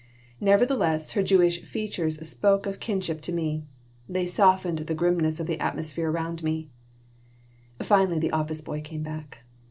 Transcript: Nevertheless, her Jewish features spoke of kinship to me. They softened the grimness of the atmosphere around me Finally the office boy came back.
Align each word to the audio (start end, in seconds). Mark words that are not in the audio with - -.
Nevertheless, 0.39 1.11
her 1.11 1.21
Jewish 1.21 1.61
features 1.61 2.17
spoke 2.27 2.65
of 2.65 2.79
kinship 2.79 3.21
to 3.21 3.31
me. 3.31 3.65
They 4.09 4.25
softened 4.25 4.79
the 4.79 4.95
grimness 4.95 5.39
of 5.39 5.45
the 5.45 5.59
atmosphere 5.59 6.09
around 6.09 6.41
me 6.41 6.71
Finally 7.83 8.17
the 8.17 8.31
office 8.31 8.61
boy 8.61 8.81
came 8.81 9.03
back. 9.03 9.43